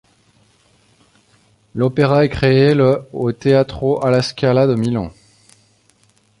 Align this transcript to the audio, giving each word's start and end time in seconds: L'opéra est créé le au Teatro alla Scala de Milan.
L'opéra 1.75 2.25
est 2.25 2.29
créé 2.29 2.73
le 2.73 3.03
au 3.13 3.31
Teatro 3.33 4.03
alla 4.03 4.23
Scala 4.23 4.65
de 4.65 4.73
Milan. 4.73 5.11